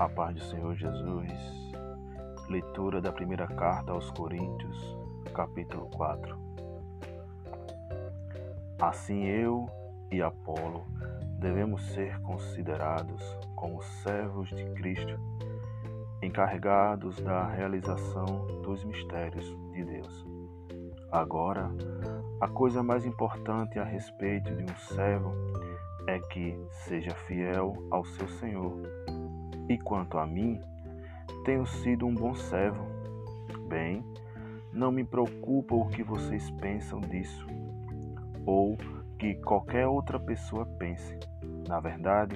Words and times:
A 0.00 0.08
paz 0.08 0.34
do 0.34 0.42
Senhor 0.44 0.74
Jesus. 0.76 1.30
Leitura 2.48 3.02
da 3.02 3.12
primeira 3.12 3.46
carta 3.46 3.92
aos 3.92 4.10
Coríntios, 4.10 4.96
capítulo 5.34 5.90
4. 5.90 6.38
Assim 8.80 9.24
eu 9.24 9.68
e 10.10 10.22
Apolo 10.22 10.86
devemos 11.38 11.84
ser 11.88 12.18
considerados 12.22 13.22
como 13.54 13.82
servos 13.82 14.48
de 14.48 14.64
Cristo, 14.70 15.20
encarregados 16.22 17.20
da 17.20 17.46
realização 17.48 18.46
dos 18.62 18.82
mistérios 18.82 19.54
de 19.72 19.84
Deus. 19.84 20.26
Agora, 21.12 21.70
a 22.40 22.48
coisa 22.48 22.82
mais 22.82 23.04
importante 23.04 23.78
a 23.78 23.84
respeito 23.84 24.50
de 24.56 24.64
um 24.64 24.76
servo 24.78 25.34
é 26.06 26.18
que 26.18 26.58
seja 26.70 27.14
fiel 27.26 27.74
ao 27.90 28.02
seu 28.02 28.26
Senhor. 28.26 28.99
E 29.70 29.78
quanto 29.78 30.18
a 30.18 30.26
mim, 30.26 30.60
tenho 31.44 31.64
sido 31.64 32.04
um 32.04 32.12
bom 32.12 32.34
servo. 32.34 32.84
Bem, 33.68 34.04
não 34.72 34.90
me 34.90 35.04
preocupa 35.04 35.76
o 35.76 35.86
que 35.86 36.02
vocês 36.02 36.50
pensam 36.50 37.00
disso, 37.00 37.46
ou 38.44 38.76
que 39.16 39.36
qualquer 39.36 39.86
outra 39.86 40.18
pessoa 40.18 40.66
pense. 40.66 41.16
Na 41.68 41.78
verdade, 41.78 42.34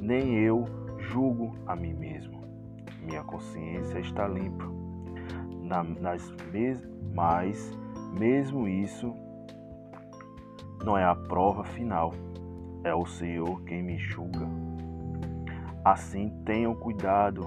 nem 0.00 0.34
eu 0.38 0.64
julgo 0.98 1.54
a 1.66 1.76
mim 1.76 1.92
mesmo. 1.92 2.40
Minha 3.02 3.22
consciência 3.22 3.98
está 3.98 4.26
limpa. 4.26 4.64
Na, 5.60 5.84
nas 5.84 6.30
mes 6.50 6.88
mas, 7.12 7.70
mesmo 8.18 8.66
isso, 8.66 9.14
não 10.82 10.96
é 10.96 11.04
a 11.04 11.14
prova 11.14 11.64
final 11.64 12.14
é 12.82 12.94
o 12.94 13.04
Senhor 13.04 13.62
quem 13.64 13.82
me 13.82 13.98
julga. 13.98 14.48
Assim, 15.84 16.30
tenham 16.44 16.74
cuidado 16.74 17.42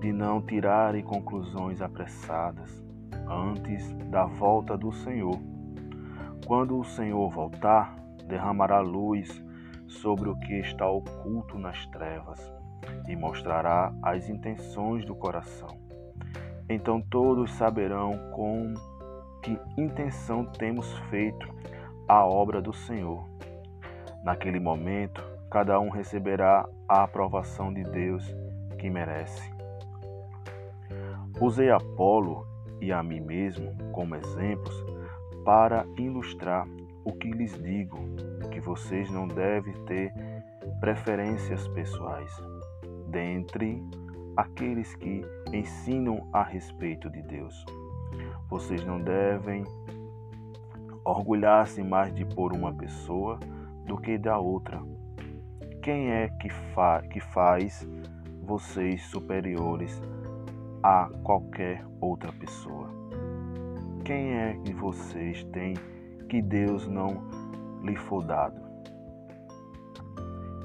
de 0.00 0.12
não 0.12 0.40
tirarem 0.42 1.02
conclusões 1.02 1.80
apressadas 1.80 2.84
antes 3.28 3.92
da 4.10 4.24
volta 4.26 4.76
do 4.76 4.92
Senhor. 4.92 5.38
Quando 6.46 6.78
o 6.78 6.84
Senhor 6.84 7.30
voltar, 7.30 7.96
derramará 8.26 8.80
luz 8.80 9.42
sobre 9.86 10.28
o 10.28 10.36
que 10.36 10.54
está 10.60 10.88
oculto 10.88 11.58
nas 11.58 11.86
trevas 11.86 12.52
e 13.08 13.16
mostrará 13.16 13.94
as 14.02 14.28
intenções 14.28 15.04
do 15.04 15.14
coração. 15.14 15.78
Então 16.68 17.00
todos 17.00 17.52
saberão 17.52 18.18
com 18.32 18.74
que 19.42 19.58
intenção 19.78 20.44
temos 20.44 20.90
feito 21.10 21.46
a 22.08 22.26
obra 22.26 22.60
do 22.60 22.72
Senhor 22.72 23.34
Naquele 24.24 24.58
momento, 24.58 25.22
cada 25.54 25.78
um 25.78 25.88
receberá 25.88 26.68
a 26.88 27.04
aprovação 27.04 27.72
de 27.72 27.84
Deus 27.84 28.26
que 28.76 28.90
merece. 28.90 29.54
Usei 31.40 31.70
Apolo 31.70 32.44
e 32.80 32.92
a 32.92 33.00
mim 33.04 33.20
mesmo 33.20 33.72
como 33.92 34.16
exemplos 34.16 34.74
para 35.44 35.86
ilustrar 35.96 36.66
o 37.04 37.12
que 37.12 37.30
lhes 37.30 37.56
digo, 37.62 37.96
que 38.50 38.58
vocês 38.58 39.08
não 39.12 39.28
devem 39.28 39.74
ter 39.84 40.12
preferências 40.80 41.68
pessoais 41.68 42.36
dentre 43.06 43.80
aqueles 44.36 44.96
que 44.96 45.24
ensinam 45.52 46.28
a 46.32 46.42
respeito 46.42 47.08
de 47.08 47.22
Deus. 47.22 47.64
Vocês 48.48 48.84
não 48.84 49.00
devem 49.00 49.62
orgulhar-se 51.04 51.80
mais 51.80 52.12
de 52.12 52.24
por 52.24 52.52
uma 52.52 52.74
pessoa 52.74 53.38
do 53.86 53.96
que 53.96 54.18
da 54.18 54.36
outra. 54.36 54.82
Quem 55.84 56.10
é 56.12 56.30
que, 56.40 56.48
fa 56.48 57.02
que 57.02 57.20
faz 57.20 57.86
vocês 58.42 59.02
superiores 59.02 60.00
a 60.82 61.10
qualquer 61.22 61.84
outra 62.00 62.32
pessoa? 62.32 62.88
Quem 64.02 64.32
é 64.32 64.58
que 64.64 64.72
vocês 64.72 65.44
têm 65.52 65.74
que 66.26 66.40
Deus 66.40 66.88
não 66.88 67.22
lhe 67.82 67.94
for 67.96 68.24
dado? 68.24 68.58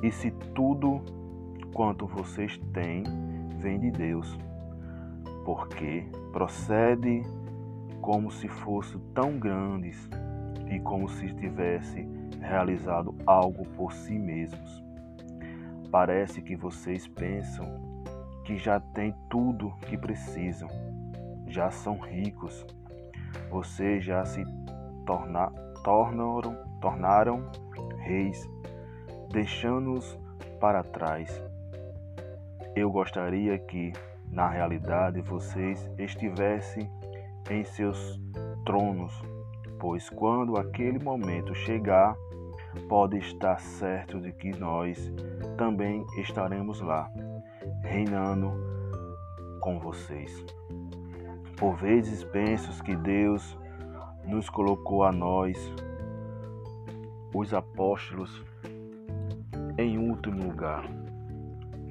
E 0.02 0.10
se 0.10 0.32
tudo 0.56 1.02
quanto 1.74 2.08
vocês 2.08 2.58
têm 2.72 3.04
vem 3.58 3.78
de 3.78 3.92
Deus, 3.92 4.40
porque 5.44 6.06
procede 6.32 7.24
como 8.00 8.32
se 8.32 8.48
fossem 8.48 9.02
tão 9.14 9.38
grandes 9.38 10.10
e 10.74 10.80
como 10.80 11.10
se 11.10 11.28
tivesse 11.34 12.08
realizado 12.40 13.14
algo 13.26 13.66
por 13.76 13.92
si 13.92 14.18
mesmos. 14.18 14.89
Parece 15.92 16.42
que 16.42 16.56
vocês 16.56 17.08
pensam 17.08 17.66
que 18.46 18.58
já 18.58 18.80
têm 18.80 19.14
tudo 19.30 19.74
que 19.88 19.98
precisam, 19.98 20.70
já 21.48 21.72
são 21.72 22.00
ricos, 22.00 22.66
vocês 23.50 24.04
já 24.04 24.24
se 24.26 24.44
torna, 25.06 25.52
tornaram, 25.84 26.56
tornaram 26.80 27.50
reis, 27.98 28.48
deixando-os 29.32 30.18
para 30.60 30.84
trás. 30.84 31.44
Eu 32.76 32.92
gostaria 32.92 33.58
que, 33.58 33.92
na 34.32 34.48
realidade, 34.48 35.22
vocês 35.22 35.90
estivessem 35.98 36.90
em 37.50 37.64
seus 37.64 38.20
tronos 38.66 39.22
pois 39.80 40.10
quando 40.10 40.58
aquele 40.58 41.00
momento 41.00 41.56
chegar, 41.56 42.16
pode 42.88 43.18
estar 43.18 43.60
certo 43.60 44.20
de 44.20 44.32
que 44.32 44.52
nós 44.58 45.12
também 45.58 46.06
estaremos 46.18 46.82
lá, 46.82 47.12
reinando 47.84 48.52
com 49.60 49.80
vocês. 49.80 50.46
Por 51.58 51.76
vezes 51.76 52.24
penso 52.24 52.82
que 52.84 52.96
Deus 52.96 53.58
nos 54.26 54.50
colocou 54.50 55.04
a 55.04 55.12
nós, 55.12 55.58
os 57.34 57.54
apóstolos, 57.54 58.44
em 59.78 59.98
último 59.98 60.44
lugar, 60.44 60.84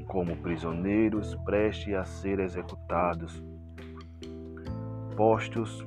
como 0.07 0.37
prisioneiros 0.37 1.35
prestes 1.45 1.95
a 1.95 2.05
ser 2.05 2.41
executados, 2.41 3.43
postos 5.17 5.85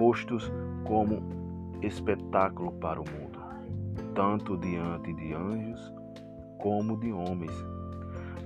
postos 0.00 0.50
como 0.86 1.39
espetáculo 1.82 2.72
para 2.72 3.00
o 3.00 3.04
mundo, 3.10 3.38
tanto 4.14 4.56
diante 4.56 5.12
de 5.14 5.32
anjos 5.32 5.92
como 6.58 6.96
de 6.98 7.12
homens. 7.12 7.54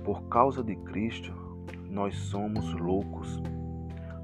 Por 0.03 0.23
causa 0.29 0.63
de 0.63 0.75
Cristo, 0.77 1.33
nós 1.89 2.15
somos 2.15 2.73
loucos, 2.73 3.41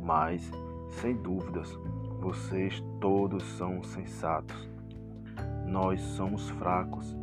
mas, 0.02 0.50
sem 0.90 1.16
dúvidas, 1.16 1.78
vocês 2.20 2.84
todos 3.00 3.44
são 3.44 3.84
sensatos. 3.84 4.70
Nós 5.66 6.02
somos 6.02 6.50
fracos, 6.52 7.16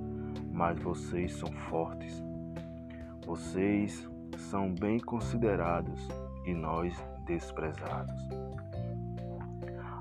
mas 0.53 0.79
vocês 0.81 1.35
são 1.35 1.53
fortes. 1.71 2.23
Vocês 3.27 4.09
são 4.37 4.75
bem 4.75 4.99
considerados 4.99 6.09
e 6.47 6.55
nós 6.55 6.95
desprezados. 7.27 8.29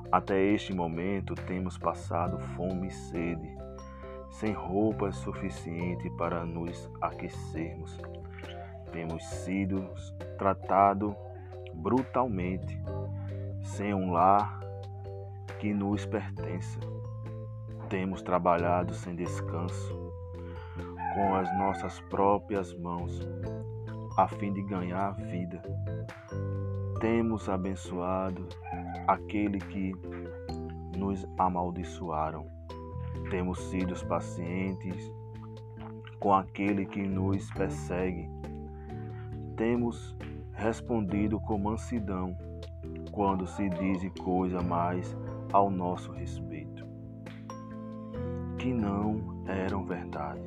Até 0.10 0.42
este 0.42 0.74
momento 0.74 1.36
temos 1.36 1.78
passado 1.78 2.40
fome 2.56 2.88
e 2.88 2.92
sede, 2.92 3.58
sem 4.30 4.54
roupas 4.54 5.18
suficientes 5.18 6.10
para 6.18 6.46
nos 6.46 6.90
aquecermos. 7.02 8.00
Temos 8.92 9.22
sido 9.26 9.90
tratados 10.38 11.14
brutalmente, 11.74 12.82
sem 13.62 13.94
um 13.94 14.12
lar 14.12 14.62
que 15.60 15.74
nos 15.74 16.06
pertença. 16.06 16.80
Temos 17.90 18.22
trabalhado 18.22 18.94
sem 18.94 19.14
descanso, 19.14 20.14
com 21.16 21.36
as 21.36 21.58
nossas 21.58 22.00
próprias 22.10 22.74
mãos, 22.74 23.28
a 24.18 24.26
fim 24.28 24.54
de 24.54 24.62
ganhar 24.62 25.12
vida. 25.16 25.62
Temos 27.02 27.50
abençoado 27.50 28.48
aquele 29.08 29.60
que 29.60 29.94
nos 30.98 31.28
amaldiçoaram. 31.38 32.46
Temos 33.30 33.60
sido 33.70 33.94
pacientes 34.08 35.12
com 36.20 36.34
aquele 36.34 36.86
que 36.86 37.02
nos 37.02 37.50
persegue. 37.52 38.30
Temos 39.56 40.16
respondido 40.54 41.40
com 41.40 41.58
mansidão 41.58 42.36
quando 43.12 43.46
se 43.48 43.70
diz 43.70 44.10
coisa 44.22 44.62
mais 44.62 45.16
ao 45.52 45.70
nosso 45.70 46.12
respeito, 46.12 46.86
que 48.58 48.74
não 48.74 49.44
eram 49.48 49.86
verdade. 49.86 50.42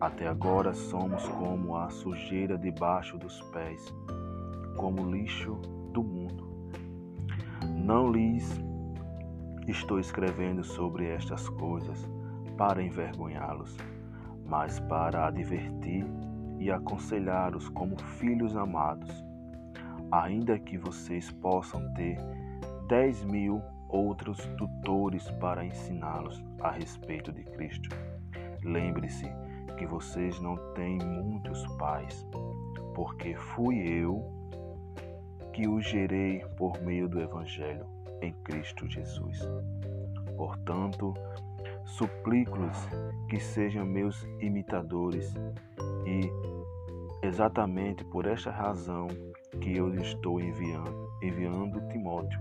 Até 0.00 0.28
agora 0.28 0.74
somos 0.74 1.26
como 1.28 1.76
a 1.76 1.88
sujeira 1.88 2.58
debaixo 2.58 3.16
dos 3.18 3.40
pés, 3.50 3.94
como 4.76 5.10
lixo 5.10 5.54
do 5.92 6.02
mundo. 6.02 6.45
Não 7.86 8.10
lhes 8.10 8.60
estou 9.68 10.00
escrevendo 10.00 10.64
sobre 10.64 11.06
estas 11.06 11.48
coisas 11.48 12.10
para 12.56 12.82
envergonhá-los, 12.82 13.76
mas 14.44 14.80
para 14.80 15.28
advertir 15.28 16.04
e 16.58 16.68
aconselhá-los 16.68 17.68
como 17.68 17.96
filhos 18.18 18.56
amados. 18.56 19.24
Ainda 20.10 20.58
que 20.58 20.76
vocês 20.76 21.30
possam 21.30 21.80
ter 21.94 22.18
dez 22.88 23.22
mil 23.22 23.62
outros 23.88 24.38
tutores 24.58 25.30
para 25.38 25.64
ensiná-los 25.64 26.44
a 26.62 26.72
respeito 26.72 27.30
de 27.30 27.44
Cristo. 27.44 27.88
Lembre-se 28.64 29.30
que 29.78 29.86
vocês 29.86 30.40
não 30.40 30.56
têm 30.74 30.98
muitos 30.98 31.64
pais, 31.76 32.26
porque 32.96 33.36
fui 33.36 33.78
eu 33.78 34.35
que 35.56 35.66
os 35.66 35.88
gerei 35.88 36.44
por 36.58 36.78
meio 36.82 37.08
do 37.08 37.18
Evangelho 37.18 37.86
em 38.20 38.30
Cristo 38.44 38.86
Jesus. 38.86 39.40
Portanto, 40.36 41.14
suplico-lhes 41.86 42.86
que 43.30 43.40
sejam 43.40 43.86
meus 43.86 44.22
imitadores 44.38 45.32
e, 46.04 46.30
exatamente 47.26 48.04
por 48.04 48.26
esta 48.26 48.50
razão, 48.50 49.08
que 49.58 49.74
eu 49.74 49.88
lhe 49.88 50.02
estou 50.02 50.38
enviando, 50.42 51.10
enviando 51.22 51.88
Timóteo. 51.88 52.38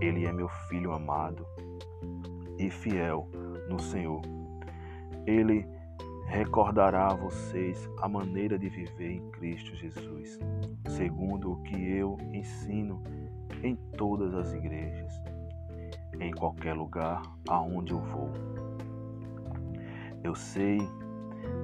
Ele 0.00 0.24
é 0.24 0.32
meu 0.32 0.48
filho 0.70 0.92
amado 0.92 1.46
e 2.58 2.70
fiel 2.70 3.28
no 3.68 3.78
Senhor. 3.78 4.22
Ele 5.26 5.68
recordará 6.32 7.08
a 7.08 7.14
vocês 7.14 7.90
a 8.00 8.08
maneira 8.08 8.58
de 8.58 8.66
viver 8.70 9.10
em 9.10 9.30
Cristo 9.32 9.76
Jesus, 9.76 10.40
segundo 10.88 11.52
o 11.52 11.62
que 11.62 11.76
eu 11.76 12.16
ensino 12.32 13.02
em 13.62 13.76
todas 13.98 14.32
as 14.34 14.54
igrejas, 14.54 15.12
em 16.18 16.32
qualquer 16.32 16.72
lugar 16.72 17.20
aonde 17.46 17.92
eu 17.92 17.98
vou. 17.98 18.30
Eu 20.24 20.34
sei 20.34 20.78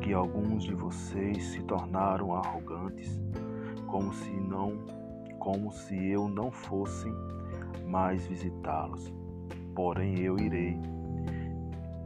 que 0.02 0.12
alguns 0.12 0.64
de 0.64 0.74
vocês 0.74 1.42
se 1.44 1.62
tornaram 1.62 2.34
arrogantes, 2.34 3.18
como 3.86 4.12
se 4.12 4.30
não, 4.30 4.76
como 5.38 5.72
se 5.72 6.10
eu 6.10 6.28
não 6.28 6.50
fosse 6.50 7.10
mais 7.86 8.26
visitá-los. 8.26 9.10
Porém 9.74 10.20
eu 10.20 10.38
irei. 10.38 10.78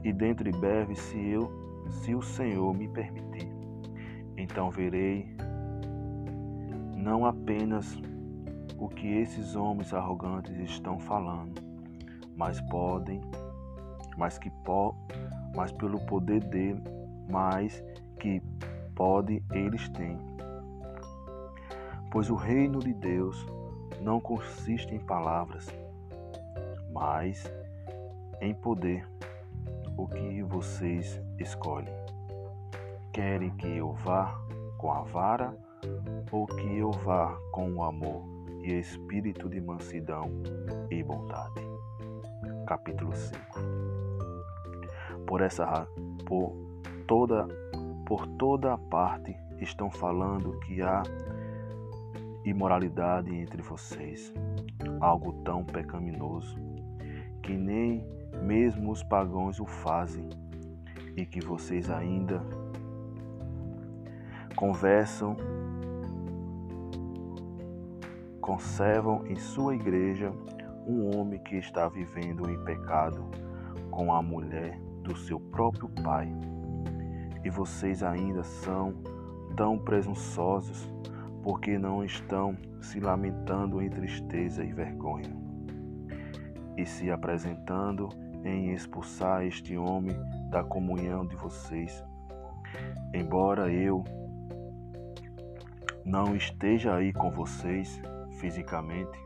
E 0.04 0.12
dentro 0.12 0.44
de 0.44 0.56
breve, 0.56 0.94
se 0.94 1.18
eu, 1.18 1.61
se 1.90 2.14
o 2.14 2.22
Senhor 2.22 2.74
me 2.74 2.88
permitir, 2.88 3.50
então 4.36 4.70
verei 4.70 5.34
não 6.96 7.26
apenas 7.26 8.00
o 8.78 8.88
que 8.88 9.06
esses 9.06 9.54
homens 9.54 9.92
arrogantes 9.92 10.56
estão 10.58 10.98
falando, 10.98 11.60
mas 12.36 12.60
podem, 12.62 13.20
mas 14.16 14.38
que 14.38 14.50
po, 14.64 14.94
mas 15.54 15.72
pelo 15.72 16.00
poder 16.06 16.42
dele, 16.44 16.82
mas 17.28 17.82
que 18.18 18.40
pode 18.94 19.42
eles 19.52 19.88
têm. 19.90 20.18
Pois 22.10 22.30
o 22.30 22.34
reino 22.34 22.78
de 22.78 22.92
Deus 22.92 23.46
não 24.00 24.20
consiste 24.20 24.94
em 24.94 25.00
palavras, 25.00 25.66
mas 26.92 27.50
em 28.40 28.54
poder. 28.54 29.11
O 29.96 30.06
que 30.08 30.42
vocês 30.42 31.20
escolhem? 31.38 31.94
Querem 33.12 33.50
que 33.56 33.66
eu 33.76 33.92
vá 33.92 34.40
com 34.78 34.90
a 34.90 35.02
vara 35.02 35.54
ou 36.30 36.46
que 36.46 36.78
eu 36.78 36.90
vá 36.90 37.36
com 37.52 37.70
o 37.72 37.82
amor 37.82 38.24
e 38.62 38.72
espírito 38.78 39.48
de 39.50 39.60
mansidão 39.60 40.30
e 40.90 41.02
bondade? 41.02 41.60
Capítulo 42.66 43.12
5 43.14 43.38
Por 45.26 45.42
essa 45.42 45.86
por 46.26 46.56
toda 47.06 47.46
por 48.06 48.26
toda 48.38 48.72
a 48.74 48.78
parte 48.78 49.36
estão 49.60 49.90
falando 49.90 50.58
que 50.60 50.80
há 50.80 51.02
imoralidade 52.44 53.34
entre 53.34 53.62
vocês, 53.62 54.32
algo 55.00 55.32
tão 55.44 55.64
pecaminoso 55.64 56.71
que 57.42 57.52
nem 57.52 58.06
mesmo 58.42 58.90
os 58.90 59.02
pagãos 59.02 59.60
o 59.60 59.66
fazem 59.66 60.28
e 61.16 61.26
que 61.26 61.40
vocês 61.40 61.90
ainda 61.90 62.42
conversam, 64.56 65.36
conservam 68.40 69.26
em 69.26 69.36
sua 69.36 69.74
igreja 69.74 70.32
um 70.86 71.16
homem 71.16 71.38
que 71.40 71.56
está 71.56 71.88
vivendo 71.88 72.48
em 72.50 72.62
pecado 72.64 73.28
com 73.90 74.12
a 74.12 74.22
mulher 74.22 74.78
do 75.02 75.16
seu 75.16 75.38
próprio 75.38 75.88
pai. 76.02 76.32
E 77.44 77.50
vocês 77.50 78.02
ainda 78.02 78.42
são 78.42 78.94
tão 79.56 79.78
presunçosos 79.78 80.90
porque 81.42 81.76
não 81.76 82.04
estão 82.04 82.56
se 82.80 83.00
lamentando 83.00 83.82
em 83.82 83.90
tristeza 83.90 84.64
e 84.64 84.72
vergonha, 84.72 85.34
e 86.76 86.86
se 86.86 87.10
apresentando 87.10 88.08
em 88.44 88.72
expulsar 88.72 89.44
este 89.44 89.76
homem 89.76 90.16
da 90.50 90.64
comunhão 90.64 91.26
de 91.26 91.36
vocês. 91.36 92.04
Embora 93.14 93.70
eu 93.70 94.04
não 96.04 96.34
esteja 96.34 96.94
aí 96.94 97.12
com 97.12 97.30
vocês 97.30 98.00
fisicamente, 98.38 99.18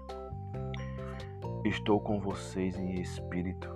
estou 1.64 2.00
com 2.00 2.20
vocês 2.20 2.78
em 2.78 3.00
espírito 3.00 3.74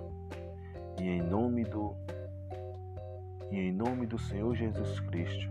e 0.99 1.09
em 1.09 1.21
nome 1.21 1.63
do 1.63 1.95
e 3.51 3.59
em 3.59 3.71
nome 3.71 4.05
do 4.05 4.17
Senhor 4.17 4.55
Jesus 4.55 4.99
Cristo 5.01 5.49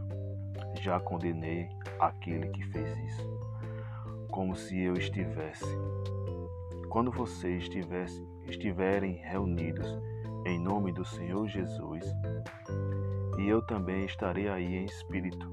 já 0.81 0.99
condenei 1.01 1.69
aquele 1.99 2.49
que 2.49 2.65
fez 2.67 2.99
isso, 2.99 3.29
como 4.31 4.57
se 4.57 4.81
eu 4.81 4.95
estivesse. 4.95 5.67
Quando 6.91 7.13
vocês 7.13 7.63
estivesse, 7.63 8.27
estiverem 8.49 9.13
reunidos 9.13 9.87
em 10.45 10.59
nome 10.59 10.93
do 10.93 11.05
Senhor 11.05 11.47
Jesus, 11.47 12.05
e 13.39 13.49
eu 13.49 13.63
também 13.63 14.05
estarei 14.05 14.49
aí 14.49 14.75
em 14.75 14.87
espírito, 14.87 15.49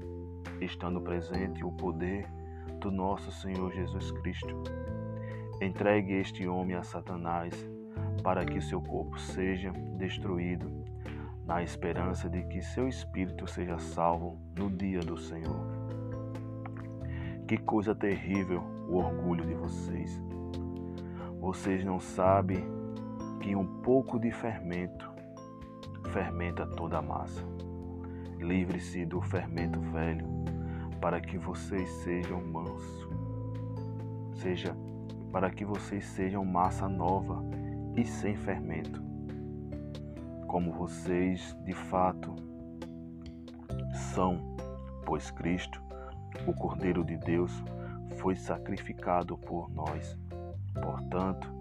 estando 0.60 1.00
presente 1.00 1.64
o 1.64 1.70
poder 1.70 2.26
do 2.80 2.90
nosso 2.90 3.30
Senhor 3.30 3.72
Jesus 3.72 4.10
Cristo. 4.10 4.64
Entregue 5.62 6.14
este 6.14 6.48
homem 6.48 6.74
a 6.74 6.82
Satanás 6.82 7.54
para 8.20 8.44
que 8.44 8.60
seu 8.60 8.82
corpo 8.82 9.16
seja 9.16 9.70
destruído 9.96 10.68
na 11.46 11.62
esperança 11.62 12.28
de 12.28 12.42
que 12.48 12.60
seu 12.60 12.88
espírito 12.88 13.46
seja 13.46 13.78
salvo 13.78 14.40
no 14.58 14.68
dia 14.68 14.98
do 14.98 15.16
Senhor. 15.16 15.64
Que 17.46 17.56
coisa 17.56 17.94
terrível 17.94 18.60
o 18.88 18.96
orgulho 18.96 19.46
de 19.46 19.54
vocês. 19.54 20.27
Vocês 21.40 21.84
não 21.84 22.00
sabem 22.00 22.64
que 23.40 23.54
um 23.54 23.66
pouco 23.82 24.18
de 24.18 24.30
fermento 24.30 25.08
fermenta 26.10 26.66
toda 26.66 26.98
a 26.98 27.02
massa. 27.02 27.44
Livre-se 28.38 29.04
do 29.04 29.20
fermento 29.20 29.80
velho, 29.80 30.26
para 31.00 31.20
que 31.20 31.38
vocês 31.38 31.88
sejam 32.02 32.40
mansos. 32.44 33.08
Seja 34.34 34.76
para 35.32 35.50
que 35.50 35.64
vocês 35.64 36.04
sejam 36.04 36.44
massa 36.44 36.88
nova 36.88 37.42
e 37.96 38.04
sem 38.04 38.36
fermento 38.36 39.08
como 40.48 40.72
vocês 40.72 41.54
de 41.62 41.74
fato 41.74 42.34
são, 44.14 44.56
pois 45.04 45.30
Cristo, 45.30 45.80
o 46.46 46.54
Cordeiro 46.54 47.04
de 47.04 47.18
Deus, 47.18 47.52
foi 48.16 48.34
sacrificado 48.34 49.36
por 49.36 49.70
nós. 49.70 50.18
Portanto, 50.82 51.52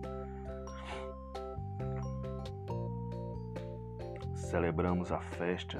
celebramos 4.34 5.12
a 5.12 5.20
festa 5.20 5.80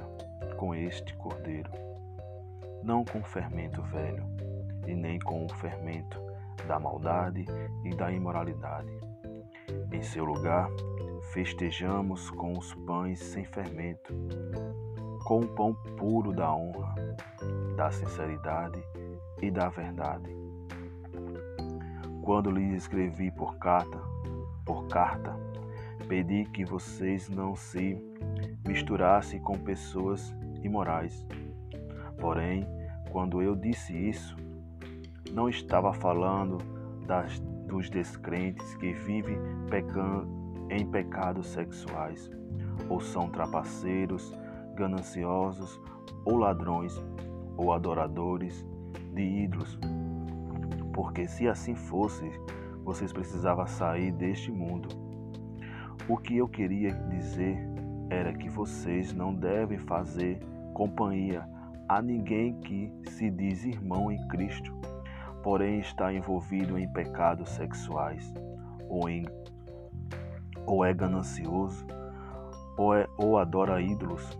com 0.56 0.74
este 0.74 1.14
Cordeiro, 1.16 1.70
não 2.82 3.04
com 3.04 3.22
fermento 3.22 3.82
velho, 3.82 4.24
e 4.86 4.94
nem 4.94 5.18
com 5.18 5.44
o 5.44 5.54
fermento 5.54 6.20
da 6.66 6.78
maldade 6.78 7.44
e 7.84 7.94
da 7.94 8.10
imoralidade. 8.10 8.90
Em 9.92 10.02
seu 10.02 10.24
lugar, 10.24 10.68
festejamos 11.32 12.30
com 12.30 12.52
os 12.52 12.74
pães 12.86 13.18
sem 13.20 13.44
fermento, 13.44 14.14
com 15.24 15.40
o 15.40 15.48
pão 15.48 15.74
puro 15.96 16.32
da 16.32 16.52
honra, 16.54 16.94
da 17.76 17.90
sinceridade 17.90 18.82
e 19.42 19.50
da 19.50 19.68
verdade. 19.68 20.47
Quando 22.28 22.50
lhes 22.50 22.74
escrevi 22.74 23.30
por 23.30 23.56
carta, 23.56 23.98
por 24.62 24.86
carta, 24.88 25.34
pedi 26.08 26.44
que 26.44 26.62
vocês 26.62 27.26
não 27.30 27.56
se 27.56 27.96
misturassem 28.66 29.40
com 29.40 29.58
pessoas 29.58 30.36
imorais. 30.62 31.26
Porém, 32.20 32.66
quando 33.10 33.40
eu 33.40 33.56
disse 33.56 33.96
isso, 33.96 34.36
não 35.32 35.48
estava 35.48 35.90
falando 35.94 36.58
das, 37.06 37.40
dos 37.66 37.88
descrentes 37.88 38.74
que 38.74 38.92
vivem 38.92 39.38
pecando, 39.70 40.28
em 40.68 40.84
pecados 40.84 41.46
sexuais, 41.46 42.30
ou 42.90 43.00
são 43.00 43.30
trapaceiros, 43.30 44.34
gananciosos 44.74 45.80
ou 46.26 46.36
ladrões, 46.36 47.02
ou 47.56 47.72
adoradores 47.72 48.66
de 49.14 49.22
ídolos. 49.22 49.80
Porque 50.98 51.28
se 51.28 51.46
assim 51.46 51.76
fosse, 51.76 52.28
vocês 52.82 53.12
precisavam 53.12 53.68
sair 53.68 54.10
deste 54.10 54.50
mundo. 54.50 54.88
O 56.08 56.16
que 56.16 56.38
eu 56.38 56.48
queria 56.48 56.92
dizer 57.08 57.56
era 58.10 58.32
que 58.32 58.48
vocês 58.48 59.12
não 59.12 59.32
devem 59.32 59.78
fazer 59.78 60.40
companhia 60.74 61.48
a 61.88 62.02
ninguém 62.02 62.58
que 62.62 62.92
se 63.10 63.30
diz 63.30 63.64
irmão 63.64 64.10
em 64.10 64.26
Cristo, 64.26 64.74
porém 65.40 65.78
está 65.78 66.12
envolvido 66.12 66.76
em 66.76 66.92
pecados 66.92 67.50
sexuais, 67.50 68.34
ou, 68.88 69.08
em, 69.08 69.24
ou 70.66 70.84
é 70.84 70.92
ganancioso, 70.92 71.86
ou, 72.76 72.92
é, 72.92 73.06
ou 73.16 73.38
adora 73.38 73.80
ídolos, 73.80 74.36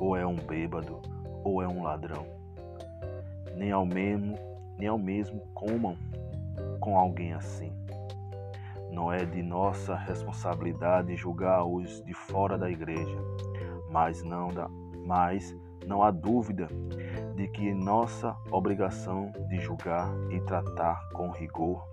ou 0.00 0.16
é 0.16 0.26
um 0.26 0.34
bêbado, 0.34 1.00
ou 1.44 1.62
é 1.62 1.68
um 1.68 1.84
ladrão. 1.84 2.26
Nem 3.56 3.70
ao 3.70 3.86
mesmo, 3.86 4.36
nem 4.78 4.88
ao 4.88 4.98
mesmo 4.98 5.40
comam 5.54 5.96
com 6.80 6.98
alguém 6.98 7.32
assim. 7.32 7.72
Não 8.90 9.12
é 9.12 9.24
de 9.24 9.42
nossa 9.42 9.96
responsabilidade 9.96 11.16
julgar 11.16 11.64
os 11.64 12.02
de 12.04 12.14
fora 12.14 12.56
da 12.56 12.70
igreja, 12.70 13.18
mas 13.90 14.22
não, 14.22 14.48
da, 14.48 14.68
mas 15.04 15.54
não 15.86 16.02
há 16.02 16.10
dúvida 16.10 16.68
de 17.34 17.48
que 17.48 17.74
nossa 17.74 18.36
obrigação 18.50 19.32
de 19.48 19.58
julgar 19.60 20.08
e 20.30 20.40
tratar 20.40 21.08
com 21.12 21.30
rigor 21.30 21.84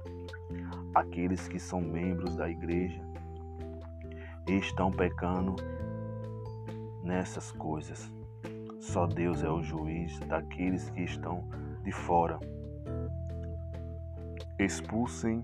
aqueles 0.93 1.47
que 1.47 1.59
são 1.59 1.81
membros 1.81 2.35
da 2.35 2.49
igreja 2.49 3.01
e 4.47 4.53
estão 4.53 4.91
pecando 4.91 5.55
nessas 7.03 7.51
coisas. 7.51 8.11
Só 8.79 9.05
Deus 9.05 9.43
é 9.43 9.49
o 9.49 9.61
juiz 9.61 10.19
daqueles 10.21 10.89
que 10.89 11.01
estão 11.01 11.43
de 11.83 11.91
fora. 11.91 12.39
Expulsem 14.63 15.43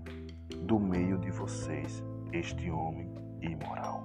do 0.60 0.78
meio 0.78 1.18
de 1.18 1.28
vocês 1.32 2.04
este 2.32 2.70
homem 2.70 3.12
imoral. 3.42 3.97